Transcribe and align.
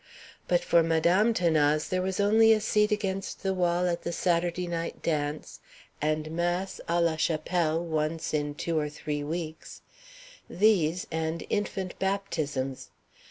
But 0.47 0.61
for 0.61 0.81
Madame 0.81 1.31
'Thanase 1.31 1.87
there 1.87 2.01
was 2.01 2.19
only 2.19 2.53
a 2.53 2.59
seat 2.59 2.91
against 2.91 3.43
the 3.43 3.53
wall 3.53 3.85
at 3.87 4.01
the 4.01 4.11
Saturday 4.11 4.65
night 4.65 5.03
dance, 5.03 5.59
and 6.01 6.31
mass 6.31 6.81
à 6.89 6.99
la 6.99 7.17
chapelle 7.17 7.85
once 7.85 8.33
in 8.33 8.55
two 8.55 8.79
or 8.79 8.89
three 8.89 9.23
weeks; 9.23 9.83
these, 10.49 11.05
and 11.11 11.43
infant 11.51 11.99
baptisms. 11.99 12.89